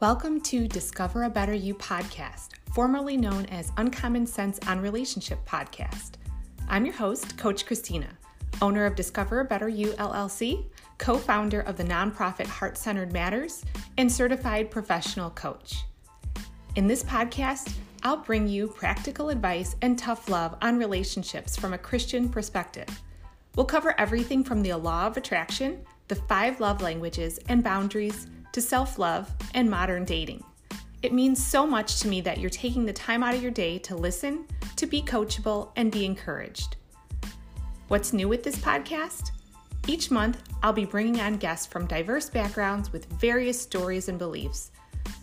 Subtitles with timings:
[0.00, 6.12] Welcome to Discover a Better You podcast, formerly known as Uncommon Sense on Relationship podcast.
[6.68, 8.06] I'm your host, Coach Christina,
[8.62, 10.66] owner of Discover a Better You LLC,
[10.98, 13.64] co founder of the nonprofit Heart Centered Matters,
[13.96, 15.78] and certified professional coach.
[16.76, 21.78] In this podcast, I'll bring you practical advice and tough love on relationships from a
[21.78, 22.86] Christian perspective.
[23.56, 28.62] We'll cover everything from the law of attraction, the five love languages, and boundaries to
[28.62, 30.42] self love and modern dating.
[31.02, 33.78] It means so much to me that you're taking the time out of your day
[33.78, 36.74] to listen, to be coachable, and be encouraged.
[37.86, 39.30] What's new with this podcast?
[39.86, 44.72] Each month, I'll be bringing on guests from diverse backgrounds with various stories and beliefs.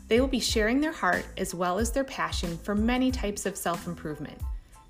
[0.08, 3.58] They will be sharing their heart as well as their passion for many types of
[3.58, 4.40] self improvement.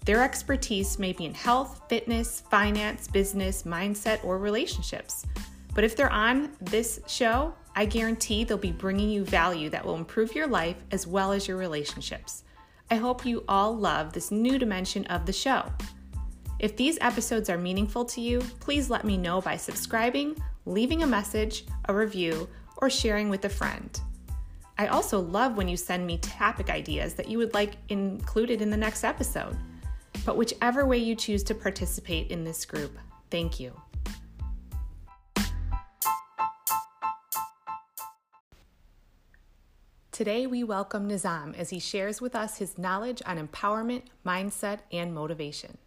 [0.05, 5.25] Their expertise may be in health, fitness, finance, business, mindset, or relationships.
[5.73, 9.95] But if they're on this show, I guarantee they'll be bringing you value that will
[9.95, 12.43] improve your life as well as your relationships.
[12.89, 15.71] I hope you all love this new dimension of the show.
[16.59, 21.07] If these episodes are meaningful to you, please let me know by subscribing, leaving a
[21.07, 23.99] message, a review, or sharing with a friend.
[24.77, 28.69] I also love when you send me topic ideas that you would like included in
[28.69, 29.57] the next episode.
[30.25, 32.97] But whichever way you choose to participate in this group,
[33.29, 33.73] thank you.
[40.15, 45.13] Today, we welcome Nizam as he shares with us his knowledge on empowerment, mindset, and
[45.13, 45.77] motivation.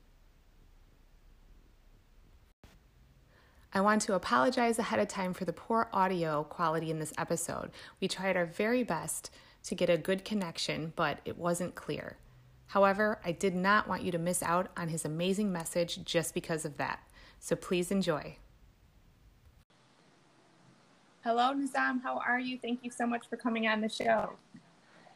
[3.72, 7.70] I want to apologize ahead of time for the poor audio quality in this episode.
[8.02, 9.30] We tried our very best
[9.62, 12.18] to get a good connection, but it wasn't clear.
[12.66, 16.66] However, I did not want you to miss out on his amazing message just because
[16.66, 17.00] of that.
[17.40, 18.36] So please enjoy.
[21.28, 22.00] Hello, Nizam.
[22.02, 22.56] How are you?
[22.56, 24.32] Thank you so much for coming on the show.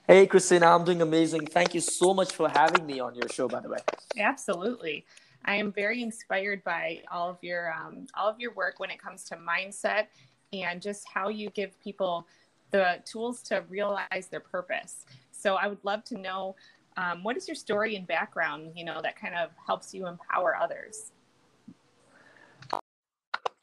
[0.07, 1.47] Hey, Christina, I'm doing amazing.
[1.47, 3.79] Thank you so much for having me on your show, by the way.
[4.19, 5.07] Absolutely.
[5.47, 9.01] I am very inspired by all of your um, all of your work when it
[9.01, 10.09] comes to mindset
[10.53, 12.27] and just how you give people
[12.73, 15.07] the tools to realize their purpose.
[15.31, 16.57] So I would love to know
[16.99, 20.59] um, what is your story and background, you know, that kind of helps you empower
[20.59, 21.11] others.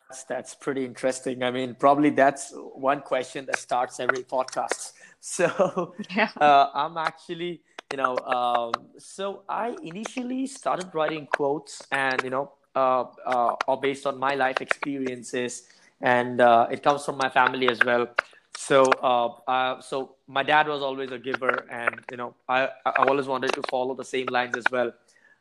[0.10, 1.44] That's, that's pretty interesting.
[1.44, 4.94] I mean, probably that's one question that starts every podcast.
[5.22, 6.30] So yeah.
[6.40, 7.60] uh, I'm actually,
[7.92, 13.82] you know, um, so I initially started writing quotes and, you know, uh, uh, or
[13.82, 15.64] based on my life experiences,
[16.00, 18.08] and uh, it comes from my family as well.
[18.56, 23.28] So, uh, so my dad was always a giver, and you know, I I always
[23.28, 24.94] wanted to follow the same lines as well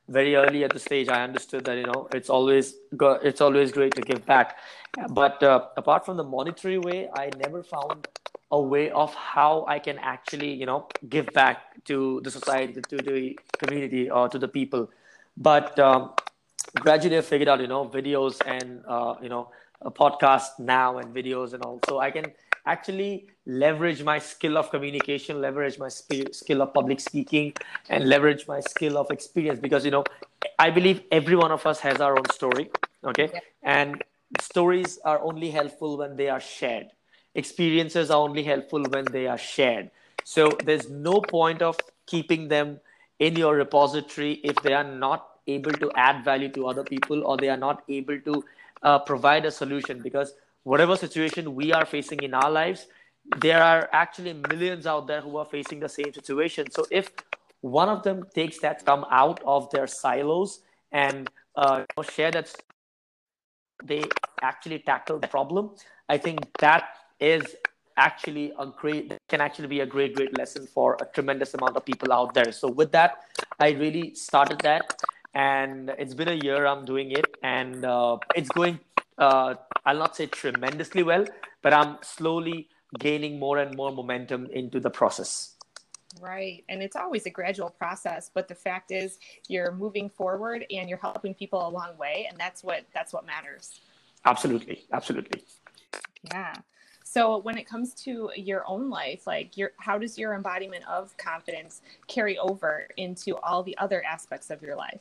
[0.09, 3.73] very early at the stage i understood that you know it's always go- it's always
[3.73, 4.57] great to give back.
[5.11, 8.07] But uh, apart from the monetary way i never found
[8.51, 12.97] a way of how i can actually you know give back to the society to
[13.03, 14.91] the community or to the people.
[15.37, 16.15] But um,
[16.81, 19.51] gradually i figured out you know videos and uh, you know
[19.83, 21.81] a podcast now and videos and all.
[21.89, 22.33] So i can
[22.67, 27.53] actually leverage my skill of communication leverage my sp- skill of public speaking
[27.89, 30.05] and leverage my skill of experience because you know
[30.59, 32.71] i believe every one of us has our own story
[33.05, 33.31] okay?
[33.33, 33.41] Yeah.
[33.63, 34.03] and
[34.37, 36.89] stories are only helpful when they are shared.
[37.35, 39.91] Experiences are only helpful when they are shared.
[40.25, 42.81] So there's no point of keeping them
[43.19, 47.39] in your repository if they are not able to add value to other people or
[47.39, 48.45] they are not able to
[48.83, 52.87] uh, provide a solution because whatever situation we are facing in our lives,
[53.41, 56.71] there are actually millions out there who are facing the same situation.
[56.71, 57.11] So if
[57.61, 60.61] one of them takes that come out of their silos
[60.93, 62.55] and uh, share that
[63.85, 64.03] they
[64.43, 65.71] actually tackle the problem,
[66.09, 66.89] I think that
[67.21, 67.57] is
[67.99, 71.85] actually a great can actually be a great great lesson for a tremendous amount of
[71.85, 73.25] people out there so with that
[73.59, 75.03] i really started that
[75.35, 78.79] and it's been a year i'm doing it and uh, it's going
[79.19, 79.55] uh,
[79.89, 81.25] I'll not say tremendously well,
[81.63, 82.69] but I'm slowly
[82.99, 85.57] gaining more and more momentum into the process.
[86.21, 86.63] Right.
[86.69, 89.19] And it's always a gradual process, but the fact is
[89.49, 93.25] you're moving forward and you're helping people a long way and that's what that's what
[93.25, 93.81] matters.
[94.27, 94.85] Absolutely.
[94.93, 95.43] Absolutely.
[96.35, 96.53] Yeah.
[97.03, 101.17] So when it comes to your own life, like your how does your embodiment of
[101.17, 105.01] confidence carry over into all the other aspects of your life?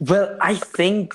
[0.00, 1.14] Well, I think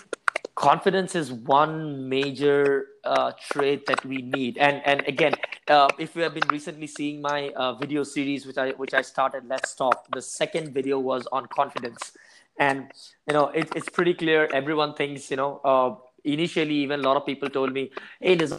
[0.56, 5.34] confidence is one major uh, trait that we need and and again
[5.68, 9.02] uh, if you have been recently seeing my uh, video series which i which i
[9.02, 12.12] started let's talk the second video was on confidence
[12.60, 12.92] and
[13.28, 17.18] you know it, it's pretty clear everyone thinks you know uh, initially even a lot
[17.18, 17.90] of people told me
[18.22, 18.56] hey this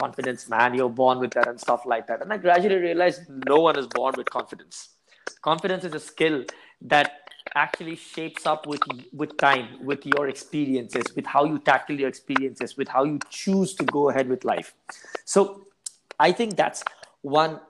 [0.00, 0.74] confidence, man.
[0.74, 2.22] You're born with that and stuff like that.
[2.22, 4.90] And I gradually realized no one is born with confidence.
[5.42, 6.44] Confidence is a skill
[6.82, 7.19] that
[7.54, 8.80] actually shapes up with
[9.12, 13.74] with time, with your experiences, with how you tackle your experiences, with how you choose
[13.74, 14.74] to go ahead with life.
[15.24, 15.66] So
[16.18, 16.82] I think that's
[17.22, 17.60] one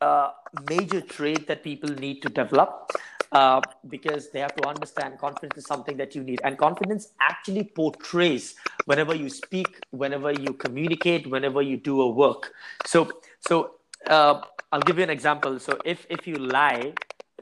[0.00, 0.30] uh,
[0.68, 2.92] major trait that people need to develop
[3.32, 6.40] uh, because they have to understand confidence is something that you need.
[6.44, 8.54] And confidence actually portrays
[8.84, 12.52] whenever you speak, whenever you communicate, whenever you do a work.
[12.84, 13.10] So,
[13.40, 13.72] so
[14.06, 14.42] uh,
[14.72, 15.58] I'll give you an example.
[15.58, 16.92] So if, if you lie,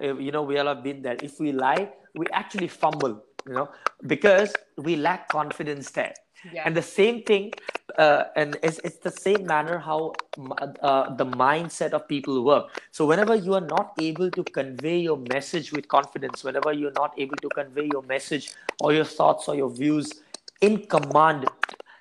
[0.01, 1.17] you know, we all have been there.
[1.23, 3.69] If we lie, we actually fumble, you know,
[4.07, 6.15] because we lack confidence there.
[6.53, 6.65] Yeah.
[6.67, 7.55] And the same thing,
[7.97, 10.13] uh, and it's, it's the same manner how
[10.83, 12.83] uh, the mindset of people work.
[12.91, 17.15] So whenever you are not able to convey your message with confidence, whenever you're not
[17.17, 20.13] able to convey your message or your thoughts or your views
[20.61, 21.47] in command,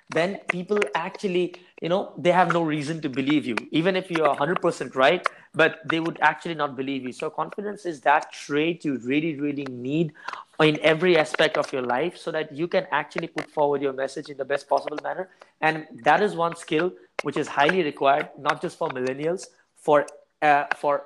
[0.09, 4.23] then people actually, you know, they have no reason to believe you, even if you
[4.23, 7.11] are 100% right but they would actually not believe you.
[7.11, 10.13] So confidence is that trait you really, really need
[10.59, 14.29] in every aspect of your life so that you can actually put forward your message
[14.29, 15.29] in the best possible manner.
[15.61, 20.05] And that is one skill which is highly required, not just for millennials, for
[20.41, 21.03] uh, for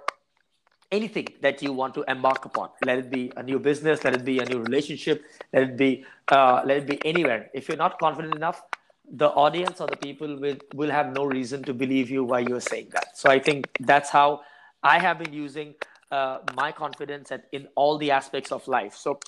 [0.91, 2.69] anything that you want to embark upon.
[2.85, 6.05] Let it be a new business, let it be a new relationship, let it be
[6.29, 7.49] uh, let it be anywhere.
[7.53, 8.63] If you're not confident enough,
[9.11, 12.61] the audience or the people will, will have no reason to believe you why you're
[12.61, 13.17] saying that.
[13.17, 14.41] So I think that's how
[14.83, 15.75] I have been using
[16.11, 18.95] uh, my confidence at, in all the aspects of life.
[18.95, 19.19] So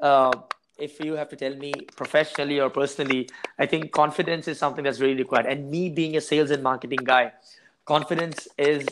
[0.00, 0.32] uh,
[0.78, 3.28] if you have to tell me professionally or personally,
[3.58, 5.46] I think confidence is something that's really required.
[5.46, 7.32] And me being a sales and marketing guy,
[7.84, 8.86] confidence is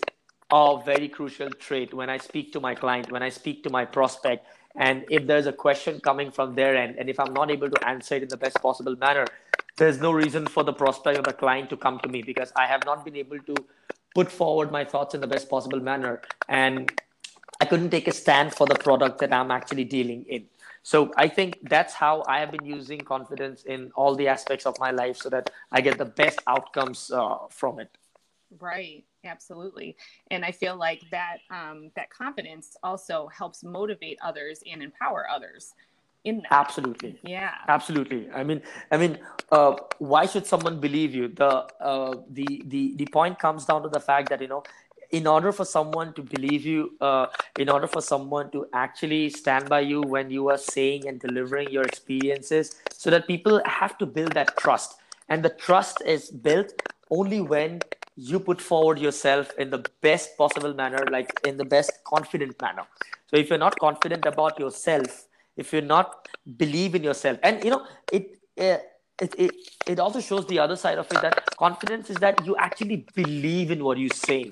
[0.51, 3.85] a very crucial trait when I speak to my client, when I speak to my
[3.85, 4.47] prospect.
[4.77, 7.89] And if there's a question coming from their end, and if I'm not able to
[7.89, 9.27] answer it in the best possible manner,
[9.77, 12.67] there's no reason for the prospect or the client to come to me because I
[12.67, 13.55] have not been able to
[14.15, 16.23] put forward my thoughts in the best possible manner.
[16.49, 16.93] And
[17.61, 20.47] I couldn't take a stand for the product that I'm actually dealing in.
[20.83, 24.79] So I think that's how I have been using confidence in all the aspects of
[24.79, 27.97] my life so that I get the best outcomes uh, from it.
[28.61, 29.97] Right, absolutely,
[30.31, 35.75] and I feel like that um, that confidence also helps motivate others and empower others
[36.25, 36.53] in that.
[36.53, 37.19] Absolutely.
[37.23, 37.53] Yeah.
[37.69, 38.31] Absolutely.
[38.31, 39.19] I mean, I mean,
[39.53, 41.29] uh, why should someone believe you?
[41.29, 44.63] The uh, the the the point comes down to the fact that you know,
[45.11, 47.27] in order for someone to believe you, uh,
[47.59, 51.71] in order for someone to actually stand by you when you are saying and delivering
[51.71, 54.97] your experiences, so that people have to build that trust,
[55.29, 56.73] and the trust is built
[57.11, 57.81] only when
[58.17, 62.85] you put forward yourself in the best possible manner, like in the best confident manner.
[63.29, 65.27] So if you're not confident about yourself
[65.57, 68.79] if you're not believe in yourself and you know it, uh,
[69.21, 69.51] it it
[69.87, 73.71] it also shows the other side of it that confidence is that you actually believe
[73.71, 74.51] in what you say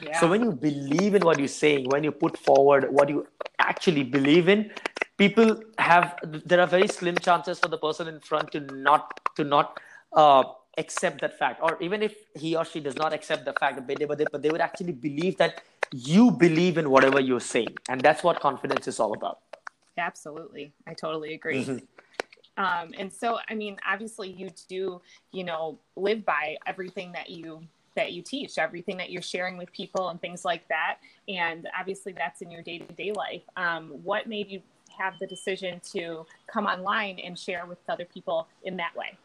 [0.00, 0.18] yeah.
[0.20, 3.26] so when you believe in what you're saying when you put forward what you
[3.58, 4.70] actually believe in
[5.16, 9.44] people have there are very slim chances for the person in front to not to
[9.44, 9.78] not
[10.14, 10.42] uh,
[10.78, 13.98] accept that fact or even if he or she does not accept the fact but
[13.98, 17.76] they, but they, but they would actually believe that you believe in whatever you're saying
[17.88, 19.38] and that's what confidence is all about
[19.98, 20.72] Absolutely.
[20.86, 21.64] I totally agree.
[21.64, 22.62] Mm-hmm.
[22.62, 25.00] Um, and so, I mean, obviously you do,
[25.32, 27.62] you know, live by everything that you
[27.94, 30.96] that you teach, everything that you're sharing with people and things like that.
[31.28, 33.42] And obviously that's in your day-to-day life.
[33.58, 34.62] Um, what made you
[34.98, 39.18] have the decision to come online and share with other people in that way?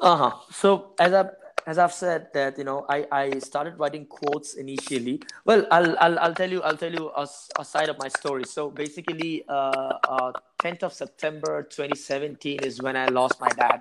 [0.00, 0.32] Uh-huh.
[0.50, 1.28] So as I
[1.66, 5.22] as I've said that you know I, I started writing quotes initially.
[5.44, 7.26] Well, I'll I'll, I'll tell you I'll tell you a,
[7.58, 8.44] a side of my story.
[8.44, 13.80] So basically, uh, uh, 10th of September 2017 is when I lost my dad,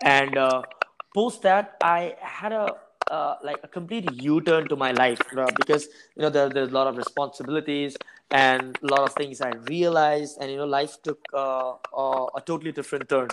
[0.00, 0.62] and uh,
[1.14, 2.76] post that I had a
[3.10, 5.86] uh, like a complete U-turn to my life uh, because
[6.16, 7.96] you know there, there's a lot of responsibilities
[8.34, 11.74] and a lot of things I realized, and you know life took uh,
[12.36, 13.28] a totally different turn.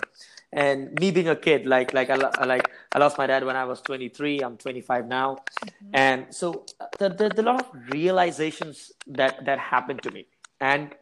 [0.52, 3.64] And me being a kid like like I, like I lost my dad when I
[3.64, 5.28] was 23 I'm 25 now.
[5.34, 5.90] Mm-hmm.
[5.94, 10.26] and so uh, there, there, there, a lot of realizations that that happened to me.
[10.60, 10.94] And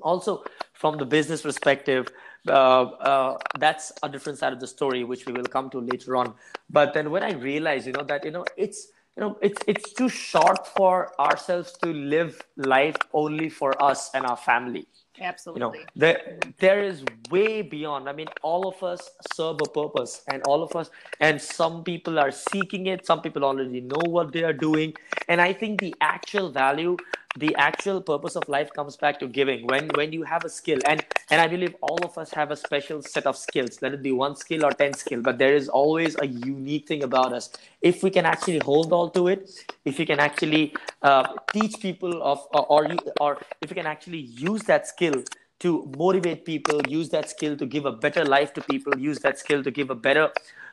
[0.00, 2.08] also from the business perspective
[2.48, 6.16] uh, uh, that's a different side of the story which we will come to later
[6.16, 6.34] on.
[6.68, 9.92] But then when I realized you know that you know it's you know it's it's
[9.92, 14.86] too short for ourselves to live life only for us and our family
[15.20, 15.60] Absolutely.
[15.60, 18.08] You know, there there is way beyond.
[18.08, 22.18] I mean, all of us serve a purpose, and all of us, and some people
[22.18, 23.06] are seeking it.
[23.06, 24.94] Some people already know what they are doing,
[25.28, 26.96] and I think the actual value
[27.36, 29.66] the actual purpose of life comes back to giving.
[29.66, 32.56] When when you have a skill and and i believe all of us have a
[32.56, 35.68] special set of skills let it be one skill or 10 skill but there is
[35.68, 37.50] always a unique thing about us.
[37.82, 39.50] If we can actually hold on to it
[39.84, 44.24] if you can actually uh, teach people of or, or or if you can actually
[44.48, 45.22] use that skill
[45.60, 49.38] to motivate people use that skill to give a better life to people use that
[49.38, 50.30] skill to give a better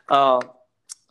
[0.09, 0.39] uh,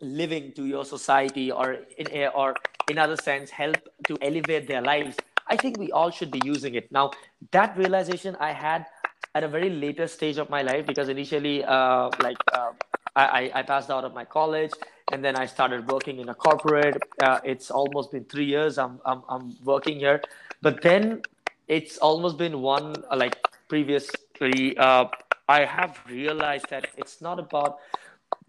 [0.01, 2.55] living to your society or in or
[2.89, 6.75] in other sense help to elevate their lives I think we all should be using
[6.75, 6.91] it.
[6.91, 7.11] Now,
[7.51, 8.87] that realization I had
[9.35, 12.73] at a very later stage of my life because initially, uh, like, uh,
[13.15, 14.73] I, I passed out of my college
[15.13, 17.03] and then I started working in a corporate.
[17.21, 20.23] Uh, it's almost been three years I'm, I'm, I'm working here.
[20.63, 21.23] But then
[21.69, 23.37] it's almost been one, uh, like,
[23.69, 25.07] previously, uh,
[25.49, 27.79] I have realized that it's not about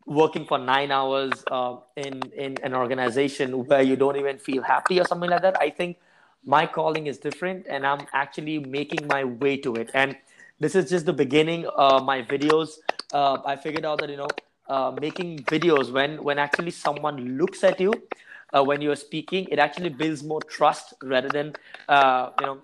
[0.05, 4.99] working for nine hours uh, in in an organization where you don't even feel happy
[4.99, 5.55] or something like that.
[5.59, 5.97] I think
[6.45, 9.89] my calling is different and i'm actually making my way to it.
[9.93, 10.15] And
[10.59, 12.79] this is just the beginning of my videos.
[13.13, 14.27] Uh, i figured out that you know
[14.67, 17.93] uh, making videos when when actually someone looks at you
[18.53, 21.53] uh, when you're speaking it actually builds more trust rather than
[21.89, 22.57] uh, you know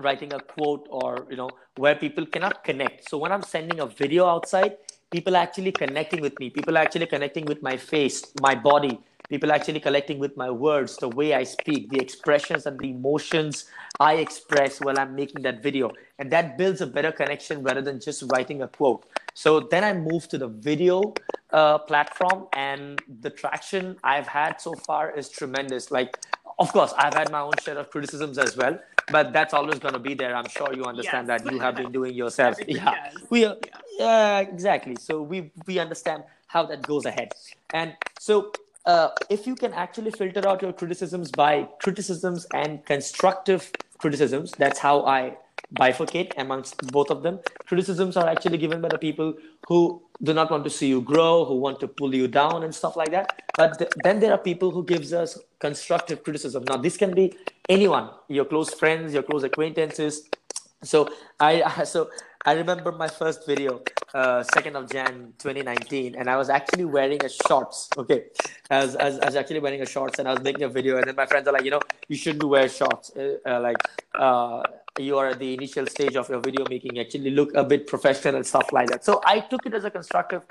[0.00, 3.08] writing a quote or you know where people cannot connect.
[3.08, 4.76] So when i'm sending a video outside
[5.10, 6.48] people actually connecting with me.
[6.48, 8.98] People actually connecting with my face my body
[9.32, 13.64] people actually collecting with my words, the way I speak, the expressions and the emotions
[13.98, 15.90] I express while I'm making that video.
[16.18, 19.06] And that builds a better connection rather than just writing a quote.
[19.32, 21.14] So then I moved to the video
[21.50, 25.90] uh, platform, and the traction I've had so far is tremendous.
[25.90, 26.18] Like,
[26.58, 28.78] of course, I've had my own share of criticisms as well,
[29.10, 30.36] but that's always going to be there.
[30.36, 31.42] I'm sure you understand yes.
[31.42, 32.58] that you have been doing yourself.
[32.68, 33.78] yeah, we are, yeah.
[33.98, 34.96] yeah, exactly.
[35.00, 37.32] So we we understand how that goes ahead,
[37.72, 38.52] and so
[38.86, 44.78] uh, if you can actually filter out your criticisms by criticisms and constructive criticisms, that's
[44.78, 45.36] how I
[45.74, 47.40] bifurcate amongst both of them.
[47.66, 49.34] Criticisms are actually given by the people
[49.68, 52.74] who do not want to see you grow, who want to pull you down and
[52.74, 53.42] stuff like that.
[53.56, 56.64] But th- then there are people who gives us constructive criticism.
[56.68, 57.34] Now this can be
[57.68, 60.28] anyone, your close friends, your close acquaintances.
[60.82, 61.08] So
[61.40, 62.10] I so
[62.44, 63.82] I remember my first video,
[64.14, 67.88] uh, 2nd of Jan 2019, and I was actually wearing a shorts.
[67.96, 68.24] Okay.
[68.68, 70.68] I was, I, was, I was actually wearing a shorts and I was making a
[70.68, 73.12] video, and then my friends are like, you know, you shouldn't wear shorts.
[73.16, 73.76] Uh, uh, like,
[74.18, 74.62] uh,
[74.98, 78.34] you are at the initial stage of your video making, actually look a bit professional
[78.34, 79.04] and stuff like that.
[79.04, 80.42] So I took it as a constructive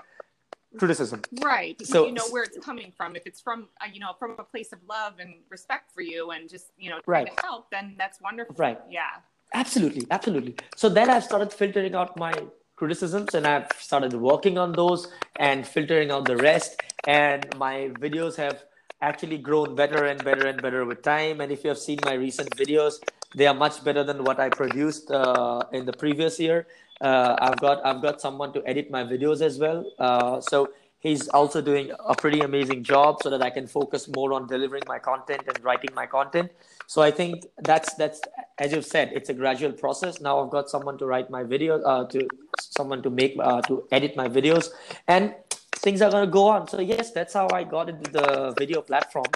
[0.77, 1.21] criticism.
[1.43, 1.75] Right.
[1.85, 3.17] So you know where it's coming from.
[3.17, 6.31] If it's from, uh, you know, from a place of love and respect for you
[6.31, 7.37] and just, you know, trying right.
[7.37, 8.55] to help, then that's wonderful.
[8.57, 8.79] Right.
[8.89, 9.09] Yeah.
[9.53, 10.55] Absolutely, absolutely.
[10.75, 12.33] So then I've started filtering out my
[12.75, 16.81] criticisms and I've started working on those and filtering out the rest.
[17.07, 18.63] And my videos have
[19.01, 21.41] actually grown better and better and better with time.
[21.41, 22.93] And if you have seen my recent videos,
[23.35, 26.67] they are much better than what I produced uh, in the previous year.
[27.01, 29.83] Uh, I've got I've got someone to edit my videos as well.
[29.97, 34.33] Uh, so he's also doing a pretty amazing job so that I can focus more
[34.33, 36.51] on delivering my content and writing my content.
[36.91, 38.19] So I think that's that's
[38.59, 40.19] as you've said, it's a gradual process.
[40.19, 42.27] Now I've got someone to write my video uh, to
[42.59, 44.71] someone to make uh, to edit my videos,
[45.07, 45.33] and
[45.77, 46.67] things are gonna go on.
[46.67, 49.31] So yes, that's how I got into the video platform,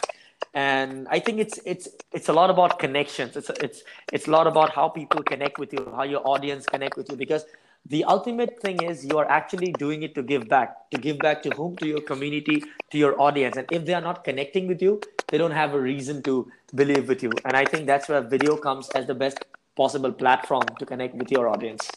[0.53, 3.37] and I think it's it's it's a lot about connections.
[3.37, 6.97] It's it's it's a lot about how people connect with you, how your audience connect
[6.97, 7.45] with you, because
[7.85, 11.43] the ultimate thing is you are actually doing it to give back to give back
[11.43, 14.81] to whom to your community to your audience and if they are not connecting with
[14.81, 17.31] you they don't have a reason to believe with you.
[17.45, 19.37] And i think that's where video comes as the best
[19.75, 21.89] possible platform to connect with your audience.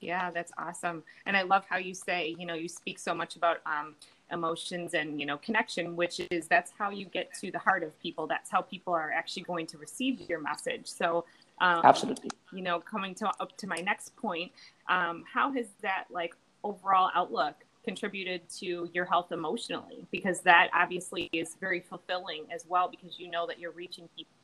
[0.00, 1.02] Yeah that's awesome.
[1.26, 3.94] And i love how you say you know you speak so much about um,
[4.30, 7.98] emotions and you know connection which is that's how you get to the heart of
[8.00, 8.26] people.
[8.26, 10.86] That's how people are actually going to receive your message.
[10.86, 11.24] So
[11.60, 12.30] um, Absolutely.
[12.52, 14.52] You know, coming to up to my next point,
[14.88, 17.54] um, how has that like overall outlook
[17.88, 20.00] contributed to your health emotionally?
[20.16, 24.36] Because that obviously is very fulfilling as well, because you know that you're reaching people,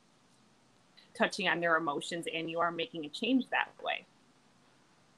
[1.20, 3.98] touching on their emotions, and you are making a change that way.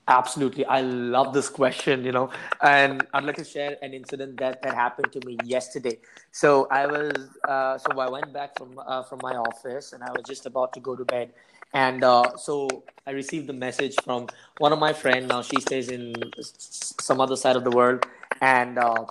[0.08, 0.64] Absolutely.
[0.78, 0.82] I
[1.16, 2.30] love this question, you know,
[2.62, 5.98] and I'd like to share an incident that, that happened to me yesterday.
[6.30, 7.12] So I was,
[7.48, 10.72] uh, so I went back from, uh, from my office and I was just about
[10.74, 11.32] to go to bed
[11.72, 15.28] and uh, so I received the message from one of my friends.
[15.28, 18.06] Now she stays in some other side of the world,
[18.40, 19.06] and uh,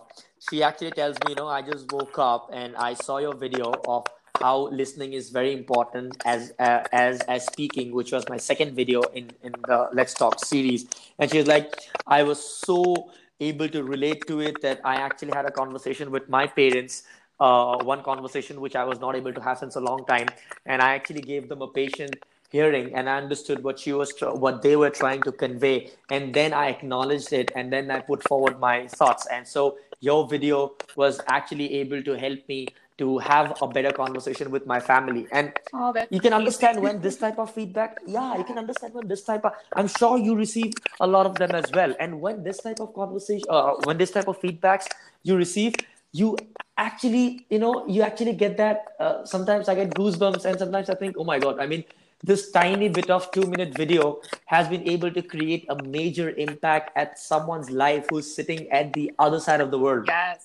[0.50, 3.74] she actually tells me, you know, I just woke up and I saw your video
[3.88, 4.06] of
[4.42, 9.02] how listening is very important as uh, as as speaking, which was my second video
[9.14, 10.86] in in the Let's Talk series.
[11.20, 11.74] And she's like,
[12.08, 16.30] I was so able to relate to it that I actually had a conversation with
[16.30, 17.04] my parents
[17.40, 20.28] uh, one conversation which I was not able to have since a long time.
[20.66, 22.16] And I actually gave them a patient
[22.56, 24.14] hearing and I understood what she was
[24.46, 25.76] what they were trying to convey.
[26.10, 29.28] And then I acknowledged it and then I put forward my thoughts.
[29.38, 34.52] And so your video was actually able to help me to have a better conversation
[34.52, 35.28] with my family.
[35.32, 39.08] And oh, you can understand when this type of feedback yeah you can understand when
[39.14, 40.72] this type of i'm sure you receive
[41.08, 41.94] a lot of them as well.
[42.00, 44.88] And when this type of conversation uh, when this type of feedbacks
[45.24, 45.76] you receive
[46.12, 46.38] you
[46.78, 50.96] actually you know you actually get that uh, sometimes i get goosebumps and sometimes i
[51.02, 51.84] think oh my god i mean
[52.26, 56.92] this tiny bit of two minute video has been able to create a major impact
[56.98, 60.06] at someone's life who's sitting at the other side of the world.
[60.08, 60.42] Yes.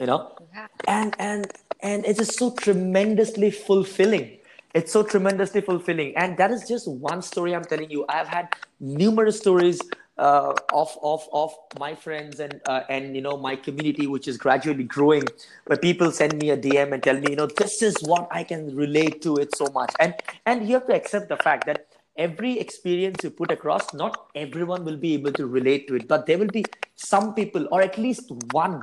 [0.00, 0.36] You know?
[0.54, 0.66] Yeah.
[0.88, 4.38] and and and it is just so tremendously fulfilling.
[4.74, 6.16] It's so tremendously fulfilling.
[6.16, 8.04] And that is just one story i'm telling you.
[8.08, 8.48] I've had
[8.80, 9.80] numerous stories
[10.18, 14.36] uh, of, of, of my friends and uh, and you know my community which is
[14.36, 15.24] gradually growing.
[15.66, 18.44] Where people send me a dm and tell me you know this is what i
[18.44, 19.92] can relate to it so much.
[19.98, 20.14] And
[20.46, 24.84] and you have to accept the fact that every experience you put across not everyone
[24.84, 26.08] will be able to relate to it.
[26.08, 26.64] But there will be
[26.94, 28.82] some people or at least one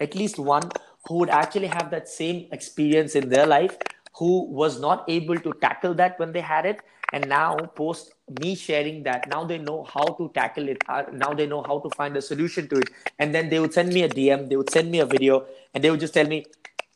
[0.00, 0.70] at least one
[1.08, 3.76] who would actually have that same experience in their life
[4.14, 6.80] who was not able to tackle that when they had it
[7.12, 11.46] and now post me sharing that now they know how to tackle it now they
[11.46, 12.90] know how to find a solution to it.
[13.18, 15.82] And then they would send me a dm they would send me a video and
[15.82, 16.44] they would just tell me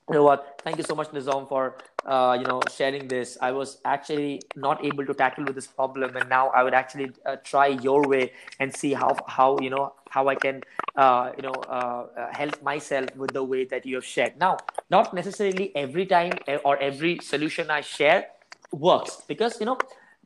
[0.08, 0.60] you know what?
[0.64, 3.38] Thank you so much nizam for uh, you know sharing this.
[3.40, 7.12] I was actually not able to tackle with this problem and now i would actually
[7.24, 10.60] uh, try your way and see how how you know how i can
[10.96, 14.36] uh, you know uh, uh, help myself with the way that you have shared.
[14.38, 14.58] Now
[14.90, 18.26] not necessarily every time eh, or every solution i share
[18.72, 19.78] works because you know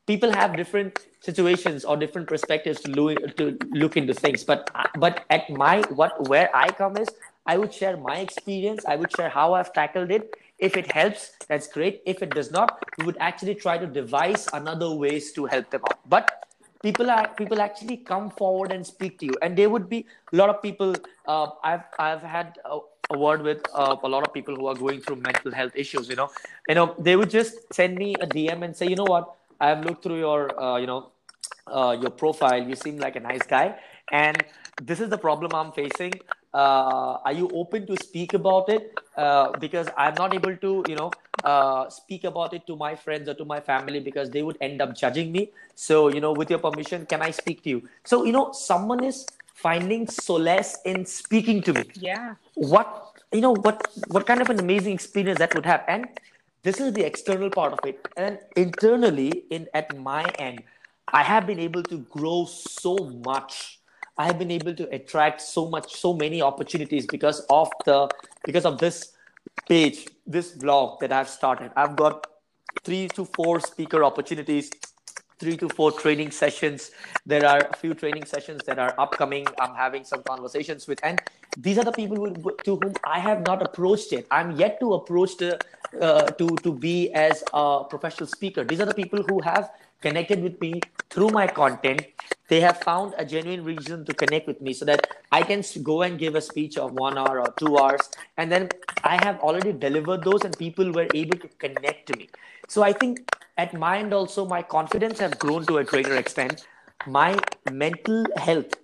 [0.06, 5.24] people have different situations or different perspectives to look, to look into things but but
[5.30, 7.08] at my what where i come is
[7.46, 8.84] I would share my experience.
[8.86, 10.34] I would share how I've tackled it.
[10.58, 12.02] If it helps, that's great.
[12.04, 15.82] If it does not, we would actually try to devise another ways to help them
[15.88, 15.98] out.
[16.08, 16.46] But
[16.82, 20.36] people are people actually come forward and speak to you, and there would be a
[20.36, 20.96] lot of people.
[21.26, 22.78] Uh, I've I've had a,
[23.10, 26.08] a word with uh, a lot of people who are going through mental health issues.
[26.08, 26.30] You know,
[26.68, 29.68] you know, they would just send me a DM and say, you know what, I
[29.68, 31.12] have looked through your uh, you know
[31.66, 32.62] uh, your profile.
[32.62, 33.76] You seem like a nice guy,
[34.10, 34.44] and
[34.82, 36.12] this is the problem I'm facing.
[36.54, 38.94] Uh, are you open to speak about it?
[39.16, 41.10] Uh, because i'm not able to you know
[41.44, 44.82] uh, speak about it to my friends or to my family because they would end
[44.82, 45.50] up judging me.
[45.74, 47.88] So you know with your permission can i speak to you?
[48.04, 51.84] So you know someone is finding solace in speaking to me.
[51.94, 52.34] Yeah.
[52.54, 55.84] What you know what what kind of an amazing experience that would have.
[55.88, 56.08] And
[56.66, 60.62] this is the external part of it and internally in at my end
[61.20, 63.76] i have been able to grow so much
[64.18, 68.08] I have been able to attract so much, so many opportunities because of the
[68.44, 69.12] because of this
[69.68, 71.70] page, this blog that I've started.
[71.76, 72.26] I've got
[72.82, 74.70] three to four speaker opportunities,
[75.38, 76.92] three to four training sessions.
[77.26, 79.46] There are a few training sessions that are upcoming.
[79.60, 81.20] I'm having some conversations with, and
[81.56, 84.26] these are the people to whom I have not approached yet.
[84.30, 85.56] I'm yet to approach uh,
[86.40, 88.64] to to be as a professional speaker.
[88.64, 89.70] These are the people who have
[90.02, 92.06] connected with me through my content
[92.48, 96.02] they have found a genuine reason to connect with me so that I can go
[96.02, 98.08] and give a speech of one hour or two hours.
[98.36, 98.68] And then
[99.02, 102.28] I have already delivered those, and people were able to connect to me.
[102.68, 106.66] So I think at my end also, my confidence have grown to a greater extent.
[107.06, 107.38] My
[107.70, 108.74] mental health,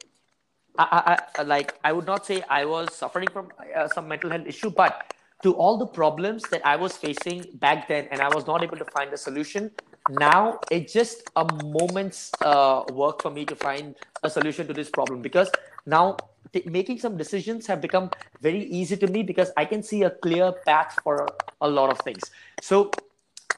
[0.79, 4.47] I, I, like I would not say I was suffering from uh, some mental health
[4.47, 5.03] issue, but
[5.43, 8.79] to all the problems that I was facing back then, and I was not able
[8.79, 9.71] to find a solution,
[10.09, 14.91] now it's just a moment's uh, work for me to find a solution to this
[14.91, 15.51] problem because
[15.87, 16.17] now
[16.53, 20.11] t- making some decisions have become very easy to me because i can see a
[20.11, 22.31] clear path for a lot of things.
[22.61, 22.99] So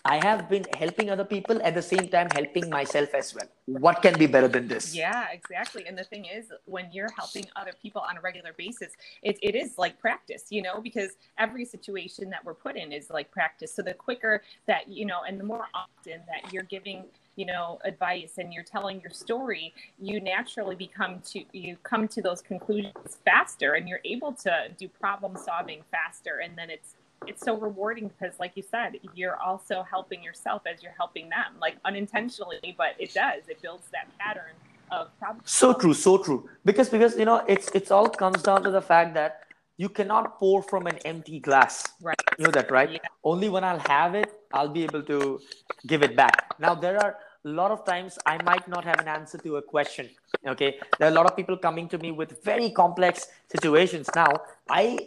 [0.06, 3.48] I have been helping other people at the same time helping myself as well.
[3.64, 4.94] What can be better than this?
[4.94, 5.86] Yeah, exactly.
[5.86, 9.54] And the thing is, when you're helping other people on a regular basis, it, it
[9.54, 13.74] is like practice, you know, because every situation that we're put in is like practice.
[13.74, 17.04] So the quicker that, you know, and the more often that you're giving
[17.36, 22.22] you know advice and you're telling your story you naturally become to you come to
[22.22, 26.94] those conclusions faster and you're able to do problem solving faster and then it's
[27.28, 31.50] it's so rewarding because like you said you're also helping yourself as you're helping them
[31.60, 33.42] like unintentionally but it does.
[33.48, 34.54] It builds that pattern
[34.90, 36.48] of problem so true so true.
[36.64, 39.40] Because because you know it's it's all comes down to the fact that
[39.76, 41.84] you cannot pour from an empty glass.
[42.00, 42.16] Right.
[42.38, 42.90] You know that right?
[42.90, 42.98] Yeah.
[43.24, 45.40] only when i'll have it i'll be able to
[45.86, 46.54] give it back.
[46.58, 49.62] Now there are a lot of times I might not have an answer to a
[49.62, 50.08] question.
[50.46, 54.08] Okay, there are a lot of people coming to me with very complex situations.
[54.14, 54.30] Now,
[54.68, 55.06] I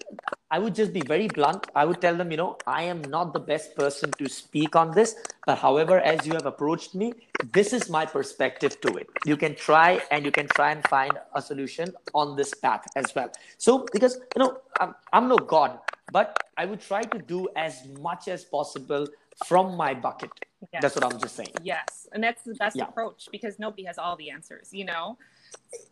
[0.49, 1.67] I would just be very blunt.
[1.75, 4.91] I would tell them, you know, I am not the best person to speak on
[4.91, 7.13] this, but however, as you have approached me,
[7.53, 11.13] this is my perspective to it you can try and you can try and find
[11.35, 15.79] a solution on this path as well so because you know i'm, I'm no god
[16.11, 19.07] but i would try to do as much as possible
[19.45, 20.31] from my bucket.
[20.73, 20.81] Yes.
[20.81, 21.53] that's what i'm just saying.
[21.61, 22.07] Yes.
[22.11, 22.85] And that's the best yeah.
[22.85, 25.17] approach because nobody has all the answers you know?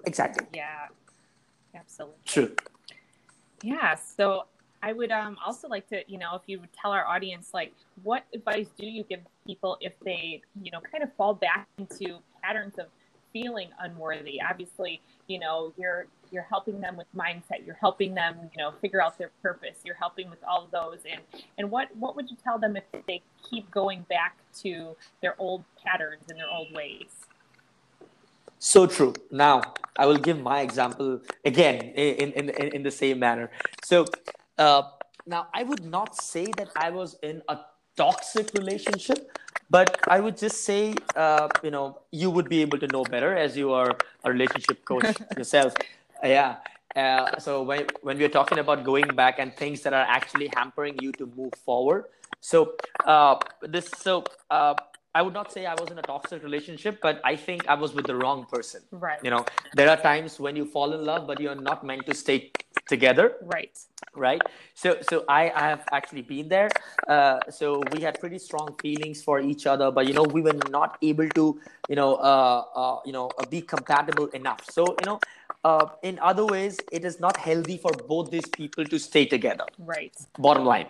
[0.05, 0.47] Exactly.
[0.53, 0.87] Yeah.
[1.75, 2.17] Absolutely.
[2.25, 2.55] True.
[3.61, 3.95] Yeah.
[3.95, 4.45] So
[4.81, 7.73] I would um, also like to, you know, if you would tell our audience, like,
[8.03, 12.19] what advice do you give people if they, you know, kind of fall back into
[12.43, 12.85] patterns of
[13.33, 14.39] feeling unworthy?
[14.41, 19.01] Obviously, you know, you're you're helping them with mindset, you're helping them, you know, figure
[19.01, 20.99] out their purpose, you're helping with all of those.
[21.09, 21.21] And
[21.57, 25.63] and what what would you tell them if they keep going back to their old
[25.83, 27.25] patterns and their old ways?
[28.59, 29.13] So true.
[29.31, 29.61] Now,
[29.97, 33.51] I will give my example again in, in, in, in the same manner.
[33.83, 34.05] So,
[34.57, 34.83] uh,
[35.27, 37.59] now, I would not say that I was in a
[37.95, 39.31] toxic relationship,
[39.69, 43.35] but I would just say, uh, you know, you would be able to know better
[43.35, 43.91] as you are
[44.23, 45.73] a relationship coach yourself.
[46.25, 46.57] Yeah.
[46.95, 50.95] Uh, so when when we're talking about going back and things that are actually hampering
[51.01, 52.05] you to move forward,
[52.39, 54.73] so uh, this so uh,
[55.13, 57.93] I would not say I was in a toxic relationship, but I think I was
[57.93, 58.81] with the wrong person.
[58.91, 59.19] Right.
[59.23, 62.13] You know, there are times when you fall in love, but you're not meant to
[62.13, 62.51] stay
[62.87, 63.77] together right
[64.15, 64.41] right
[64.75, 66.69] so so i, I have actually been there
[67.07, 70.59] uh, so we had pretty strong feelings for each other but you know we were
[70.69, 71.59] not able to
[71.89, 75.19] you know uh, uh, you know be compatible enough so you know
[75.65, 79.65] uh, in other ways, it is not healthy for both these people to stay together.
[79.79, 80.15] Right.
[80.37, 80.85] Bottom line.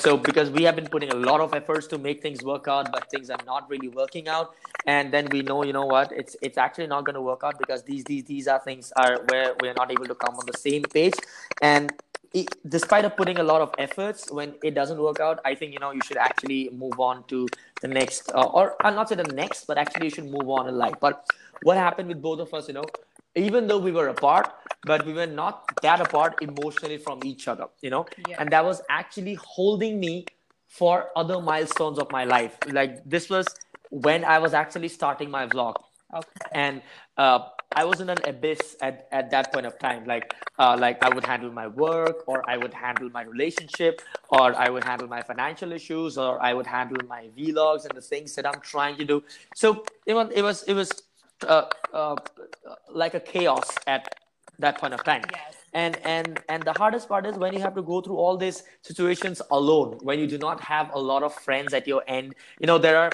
[0.00, 2.90] So, because we have been putting a lot of efforts to make things work out,
[2.90, 6.36] but things are not really working out, and then we know, you know what, it's
[6.42, 9.54] it's actually not going to work out because these these these are things are where
[9.62, 11.14] we're not able to come on the same page,
[11.62, 11.92] and
[12.32, 15.72] it, despite of putting a lot of efforts, when it doesn't work out, I think
[15.72, 17.46] you know you should actually move on to
[17.80, 20.68] the next, uh, or I'll not say the next, but actually you should move on
[20.68, 20.94] in life.
[21.00, 21.24] But
[21.62, 22.84] what happened with both of us, you know,
[23.36, 27.66] even though we were apart but we were not that apart emotionally from each other
[27.82, 28.06] you know?
[28.28, 28.36] Yeah.
[28.38, 30.26] and that was actually holding me
[30.70, 32.56] for other milestones of my life.
[32.70, 33.46] Like this was
[33.90, 35.74] when i was actually starting my vlog.
[36.14, 36.28] Okay.
[36.52, 36.82] and
[37.16, 37.40] uh,
[37.76, 40.04] i was in an abyss at, at that point of time.
[40.04, 44.54] Like uh, like i would handle my work or i would handle my relationship or
[44.54, 48.34] i would handle my financial issues or i would handle my vlogs and the things
[48.36, 49.22] that i'm trying to do.
[49.54, 50.90] So it was it was it was
[51.46, 52.16] uh, uh,
[52.92, 54.14] like a chaos at
[54.58, 55.22] that point of time.
[55.32, 55.54] Yes.
[55.72, 58.64] And and and the hardest part is when you have to go through all these
[58.82, 62.34] situations alone, when you do not have a lot of friends at your end.
[62.58, 63.12] You know there are,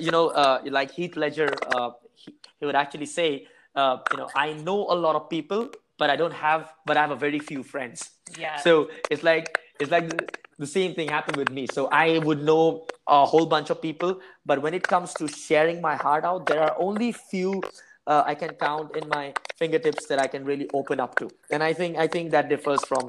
[0.00, 4.28] you know, uh, like Heath Ledger, uh, he, he, would actually say, uh, you know,
[4.36, 7.40] I know a lot of people, but I don't have, but I have a very
[7.40, 8.10] few friends.
[8.38, 8.56] Yeah.
[8.56, 11.66] So it's like it's like the same thing happened with me.
[11.72, 15.80] So I would know a whole bunch of people, but when it comes to sharing
[15.80, 17.62] my heart out, there are only few
[18.06, 21.30] uh, I can count in my fingertips that I can really open up to.
[21.50, 23.08] And I think I think that differs from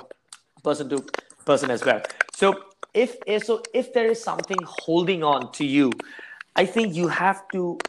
[0.63, 1.05] person to
[1.45, 2.01] person as well.
[2.33, 5.91] So if so if there is something holding on to you,
[6.55, 7.79] I think you have to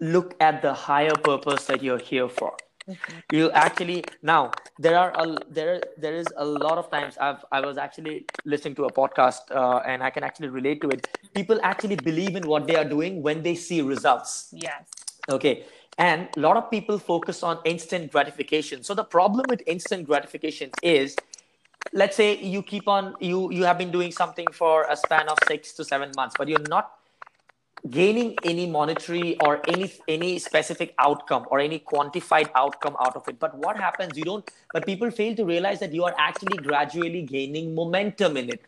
[0.00, 2.54] look at the higher purpose that you're here for
[3.32, 7.60] you actually now there are a there there is a lot of times i've i
[7.60, 11.06] was actually listening to a podcast uh, and i can actually relate to it.
[11.34, 14.48] People actually believe in what they are doing when they see results.
[14.52, 14.86] Yes.
[15.28, 15.64] Okay.
[15.98, 18.82] And a lot of people focus on instant gratification.
[18.82, 21.16] So the problem with instant gratification is
[21.92, 25.38] let's say you keep on you you have been doing something for a span of
[25.46, 26.97] 6 to 7 months but you're not
[27.90, 33.38] gaining any monetary or any any specific outcome or any quantified outcome out of it.
[33.38, 37.22] But what happens you don't but people fail to realize that you are actually gradually
[37.22, 38.66] gaining momentum in it.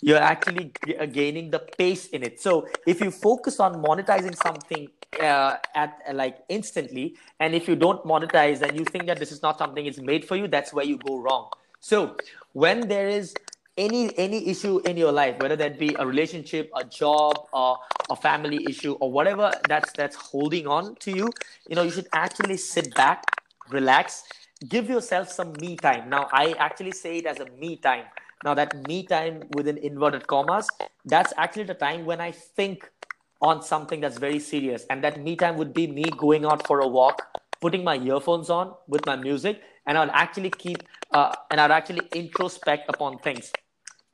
[0.00, 2.40] You're actually g- uh, gaining the pace in it.
[2.40, 4.90] So if you focus on monetizing something
[5.20, 9.32] uh, at uh, like instantly and if you don't monetize and you think that this
[9.32, 11.50] is not something it's made for you that's where you go wrong.
[11.80, 12.16] So
[12.52, 13.38] when there is
[13.76, 17.78] any any issue in your life whether that be a relationship a job or
[18.10, 21.30] a family issue or whatever that's that's holding on to you
[21.68, 23.24] you know you should actually sit back
[23.70, 24.24] relax
[24.68, 26.08] give yourself some me time.
[26.10, 28.04] Now i actually say it as a me time.
[28.44, 30.68] Now that me time within inverted commas
[31.04, 32.90] that's actually the time when i think
[33.40, 34.84] on something that's very serious.
[34.90, 37.22] And that me time would be me going out for a walk
[37.60, 42.06] putting my earphones on with my music and i'll actually keep uh, and i'll actually
[42.22, 43.52] introspect upon things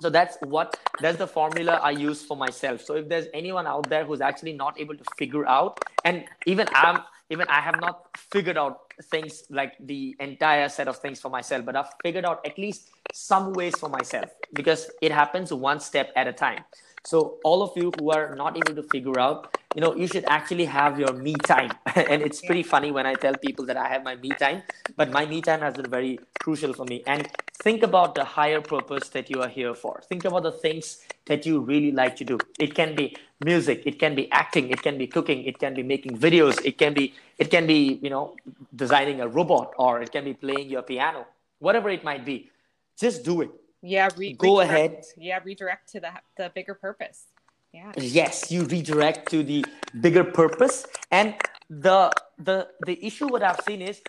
[0.01, 3.89] so that's what that's the formula i use for myself so if there's anyone out
[3.89, 8.07] there who's actually not able to figure out and even i'm even i have not
[8.33, 12.41] figured out things like the entire set of things for myself, but I've figured out
[12.47, 16.65] at least some ways for myself because it happens one step at a time.
[17.07, 20.25] So all of you who are not able to figure out, you know, you should
[20.27, 21.71] actually have your me time.
[21.95, 24.65] and it's pretty funny when I tell people that I have my me time,
[24.97, 27.05] but my me time has been very crucial for me.
[27.07, 27.29] And
[27.63, 30.03] think about the higher purpose that you are here for.
[30.09, 32.39] Think about the things that you really like to do.
[32.59, 35.85] It can be music, it can be acting, it can be cooking, it can be
[35.85, 38.35] making videos, it can be it can be, you know,
[38.75, 41.25] designing a robot or it can be playing your piano.
[41.61, 42.51] Whatever it might be.
[42.99, 43.51] Just do it
[43.83, 44.71] yeah re- go redirect.
[44.71, 45.05] ahead.
[45.17, 47.27] Yeah redirect to the the bigger purpose.
[47.73, 47.93] Yeah.
[47.97, 49.65] Yes you redirect to the
[50.01, 50.87] bigger purpose.
[51.11, 51.35] And
[51.69, 54.01] the the the issue what i've seen is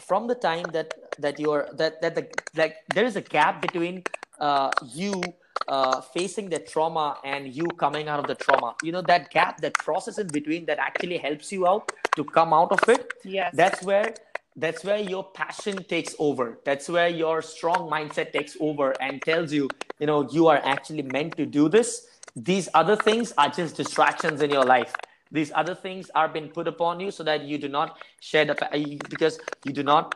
[0.00, 4.02] from the time that that you're that that the like there is a gap between
[4.38, 5.22] uh, you
[5.68, 8.74] uh, facing the trauma and you coming out of the trauma.
[8.82, 12.52] You know that gap that process in between that actually helps you out to come
[12.52, 13.12] out of it.
[13.24, 13.54] Yes.
[13.56, 14.14] That's where
[14.56, 16.58] that's where your passion takes over.
[16.64, 19.68] That's where your strong mindset takes over and tells you
[20.00, 22.06] you know you are actually meant to do this.
[22.34, 24.94] These other things are just distractions in your life.
[25.30, 28.98] These other things are being put upon you so that you do not share the
[29.08, 30.14] because you do not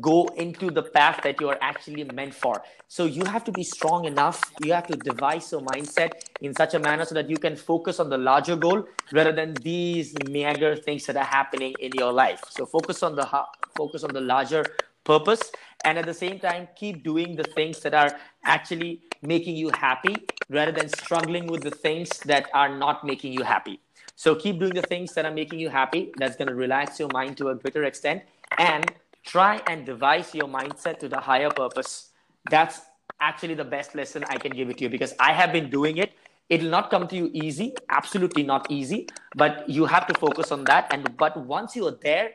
[0.00, 2.62] go into the path that you are actually meant for.
[2.88, 4.40] So you have to be strong enough.
[4.62, 8.00] You have to devise your mindset in such a manner so that you can focus
[8.00, 12.40] on the larger goal rather than these meager things that are happening in your life.
[12.50, 13.28] So focus on the
[13.76, 14.64] focus on the larger
[15.04, 15.52] purpose
[15.84, 18.10] and at the same time keep doing the things that are
[18.44, 20.16] actually making you happy
[20.48, 23.80] rather than struggling with the things that are not making you happy.
[24.16, 26.12] So keep doing the things that are making you happy.
[26.16, 28.22] That's going to relax your mind to a greater extent
[28.58, 28.84] and
[29.24, 32.10] try and devise your mindset to the higher purpose.
[32.50, 32.80] That's
[33.20, 35.96] actually the best lesson I can give it to you because I have been doing
[35.96, 36.12] it.
[36.50, 40.64] It'll not come to you easy, absolutely not easy, but you have to focus on
[40.64, 40.92] that.
[40.92, 42.32] And but once you are there,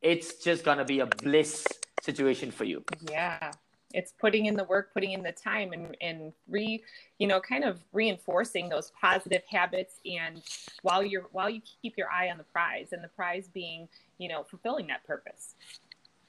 [0.00, 1.64] it's just gonna be a bliss
[2.02, 2.84] situation for you.
[3.08, 3.52] Yeah.
[3.94, 6.82] It's putting in the work, putting in the time and, and re,
[7.18, 9.96] you know, kind of reinforcing those positive habits.
[10.06, 10.42] And
[10.80, 14.28] while you're, while you keep your eye on the prize and the prize being, you
[14.28, 15.54] know, fulfilling that purpose.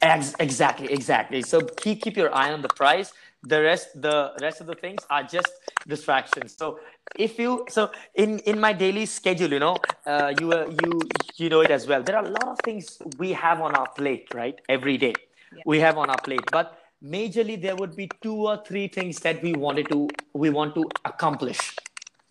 [0.04, 1.42] Ex- exactly, exactly.
[1.42, 3.13] So keep keep your eye on the price.
[3.46, 5.50] The rest, the rest of the things are just
[5.88, 6.56] distractions.
[6.58, 6.80] So
[7.18, 11.00] if you, so in in my daily schedule, you know, uh, you uh, you
[11.38, 12.02] you know it as well.
[12.04, 14.60] There are a lot of things we have on our plate, right?
[14.70, 15.13] Every day
[15.52, 15.63] yeah.
[15.66, 19.42] we have on our plate, but majorly there would be two or three things that
[19.44, 21.76] we wanted to we want to accomplish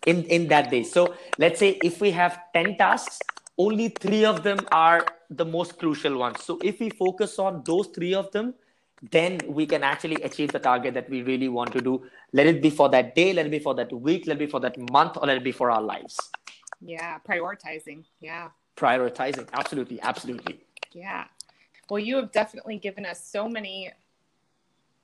[0.05, 0.83] in in that day.
[0.83, 3.19] So let's say if we have ten tasks,
[3.57, 6.43] only three of them are the most crucial ones.
[6.43, 8.53] So if we focus on those three of them,
[9.11, 12.05] then we can actually achieve the target that we really want to do.
[12.31, 14.47] Let it be for that day, let it be for that week, let it be
[14.47, 16.17] for that month, or let it be for our lives.
[16.81, 18.03] Yeah, prioritizing.
[18.21, 18.49] Yeah.
[18.77, 19.47] Prioritizing.
[19.53, 20.01] Absolutely.
[20.01, 20.61] Absolutely.
[20.91, 21.25] Yeah.
[21.89, 23.91] Well, you have definitely given us so many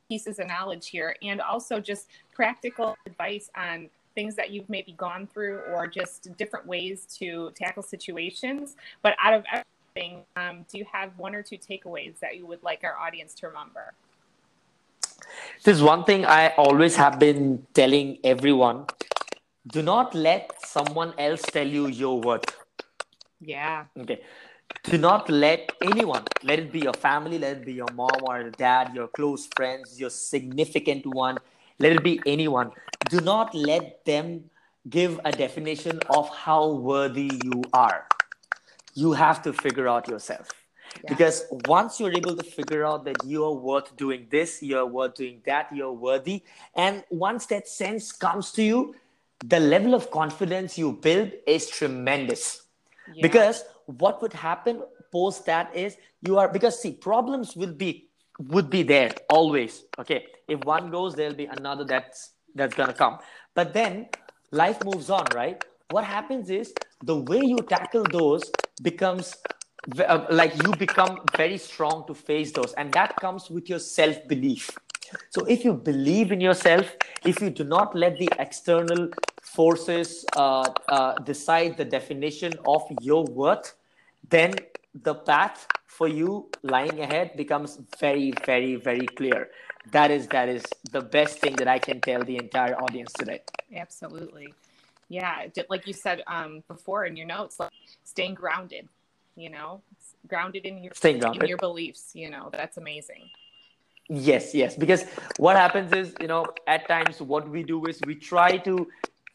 [0.08, 5.28] pieces of knowledge here and also just practical advice on things that you've maybe gone
[5.28, 8.76] through or just different ways to tackle situations.
[9.02, 12.64] But out of everything, um, do you have one or two takeaways that you would
[12.64, 13.94] like our audience to remember?
[15.64, 18.86] There's one thing I always have been telling everyone
[19.68, 22.56] do not let someone else tell you your worth.
[23.40, 23.86] Yeah.
[23.98, 24.22] Okay.
[24.84, 28.42] Do not let anyone, let it be your family, let it be your mom or
[28.42, 31.38] your dad, your close friends, your significant one,
[31.80, 32.72] let it be anyone.
[33.10, 34.50] Do not let them
[34.90, 38.08] give a definition of how worthy you are.
[38.94, 40.50] You have to figure out yourself.
[41.04, 41.10] Yeah.
[41.10, 45.42] Because once you're able to figure out that you're worth doing this, you're worth doing
[45.46, 46.44] that, you're worthy,
[46.76, 48.96] and once that sense comes to you,
[49.46, 52.64] the level of confidence you build is tremendous.
[53.14, 53.22] Yeah.
[53.22, 58.09] Because what would happen post that is you are because see problems will be
[58.40, 59.84] would be there always.
[60.00, 60.26] Okay?
[60.48, 63.20] If one goes there'll be another that's that's gonna come.
[63.54, 64.08] But then
[64.52, 65.64] life moves on right?
[65.90, 66.74] What happens is
[67.04, 68.44] the way you tackle those
[68.82, 69.36] becomes
[69.98, 72.74] uh, like you become very strong to face those.
[72.74, 74.70] And that comes with your self belief
[75.30, 79.10] so if you believe in yourself if you do not let the external
[79.42, 83.76] forces uh, uh, decide the definition of your worth
[84.30, 84.54] then
[84.94, 89.50] the path for you lying ahead becomes very very very clear.
[89.92, 93.42] That is that is the best thing that i can tell the entire audience today.
[93.76, 94.54] Absolutely.
[95.10, 97.72] Yeah like you said um, before in your notes like
[98.04, 98.88] staying grounded
[99.36, 99.82] you know?
[100.28, 101.44] Grounded in your staying grounded.
[101.44, 102.50] in your beliefs you know?
[102.52, 103.30] That's amazing.
[104.10, 105.06] Yes yes because
[105.38, 108.88] what happens is you know at times what we do is we try to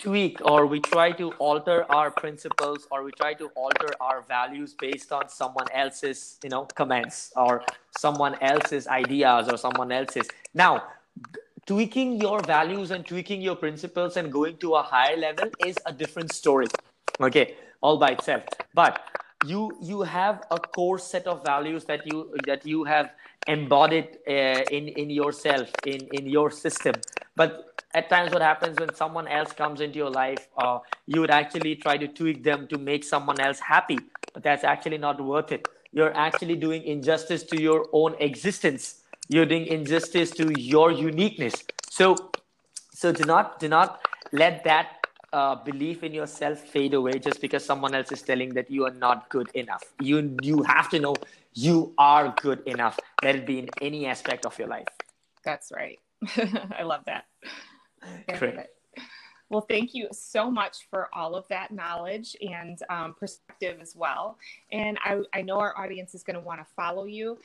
[0.04, 4.74] tweak or we try to alter our principles or we try to alter our values
[4.78, 7.62] based on someone else's you know comments or
[7.98, 10.28] someone else's ideas or someone else's.
[10.52, 10.82] Now
[11.66, 15.92] tweaking your values and tweaking your principles and going to a higher level is a
[15.92, 16.66] different story
[17.20, 18.44] okay all by itself.
[18.74, 19.00] But
[19.46, 23.10] you you have a core set of values that you that you have
[23.46, 26.94] embodied uh, in in yourself in in your system.
[27.36, 31.30] But at times what happens when someone else comes into your life uh, you would
[31.30, 33.98] actually try to tweak them to make someone else happy
[34.32, 35.68] but that's actually not worth it.
[35.92, 39.02] You're actually doing injustice to your own existence.
[39.28, 41.64] You're doing injustice to your uniqueness.
[41.88, 42.32] So
[42.92, 44.00] so do not do not
[44.32, 44.93] let that
[45.34, 48.94] uh, belief in yourself fade away just because someone else is telling that you are
[49.06, 49.82] not good enough.
[50.00, 51.14] You you have to know
[51.54, 52.98] you are good enough.
[53.22, 54.86] Let it be in any aspect of your life.
[55.44, 55.98] That's right.
[56.78, 57.26] I love that.
[58.38, 58.60] Great.
[59.50, 64.38] Well, thank you so much for all of that knowledge and um, perspective as well.
[64.72, 67.38] And I, I know our audience is going to want to follow you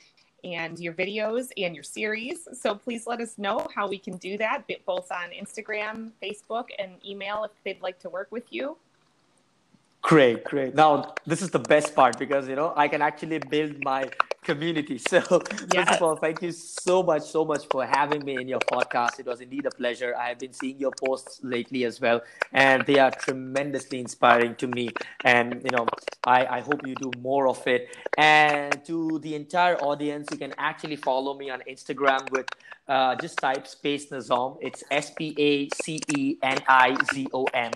[0.44, 2.48] and your videos and your series.
[2.52, 6.92] So please let us know how we can do that, both on Instagram, Facebook, and
[7.06, 8.76] email if they'd like to work with you.
[10.02, 10.74] Great, great.
[10.74, 14.08] Now, this is the best part because, you know, I can actually build my
[14.50, 14.98] community.
[15.10, 15.20] So,
[15.74, 15.88] yes.
[15.88, 19.18] first of all, thank you so much, so much for having me in your podcast.
[19.18, 20.14] It was indeed a pleasure.
[20.16, 22.20] I have been seeing your posts lately as well,
[22.52, 24.90] and they are tremendously inspiring to me.
[25.24, 25.86] And, you know,
[26.24, 27.88] I, I hope you do more of it.
[28.16, 32.46] And to the entire audience, you can actually follow me on Instagram with
[32.88, 34.58] uh, just type Space Nizom.
[34.60, 37.72] It's S P A C E N I Z O M.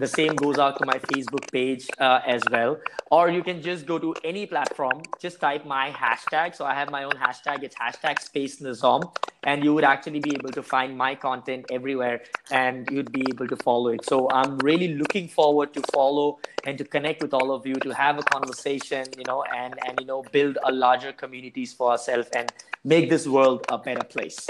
[0.00, 2.80] The same goes out to my Facebook page uh, as well.
[3.10, 6.54] Or you can just go to any platform, just type my hashtag.
[6.54, 7.62] So I have my own hashtag.
[7.64, 9.14] It's hashtag Space Nizom.
[9.42, 13.46] And you would actually be able to find my content everywhere and you'd be able
[13.48, 14.02] to follow it.
[14.06, 17.90] So I'm really looking forward to follow and to connect with all of you, to
[17.90, 22.30] have a conversation, you know, and, and you know, build a larger communities for ourselves
[22.34, 22.50] and
[22.84, 24.48] make this world a better place.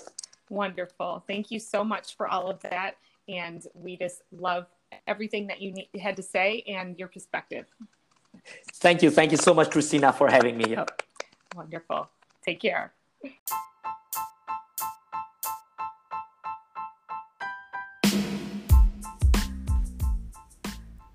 [0.48, 1.24] Wonderful.
[1.26, 2.98] Thank you so much for all of that.
[3.28, 4.66] And we just love
[5.06, 7.66] everything that you need, had to say and your perspective.
[8.74, 9.10] Thank you.
[9.10, 10.84] Thank you so much, Christina, for having me here.
[10.88, 11.04] Oh,
[11.54, 12.08] wonderful.
[12.44, 12.92] Take care.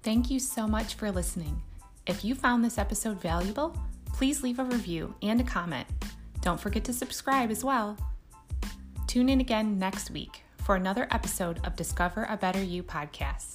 [0.04, 1.62] Thank you so much for listening.
[2.06, 3.76] If you found this episode valuable,
[4.14, 5.88] please leave a review and a comment.
[6.42, 7.98] Don't forget to subscribe as well.
[9.08, 13.55] Tune in again next week for another episode of Discover a Better You podcast.